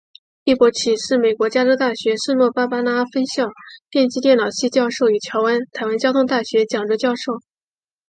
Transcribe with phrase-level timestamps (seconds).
[0.45, 3.49] 叶伯琦是美国加州大学圣塔芭芭拉分校
[3.91, 5.59] 电机电脑系教授与台湾
[5.99, 7.33] 交通大学讲座教授。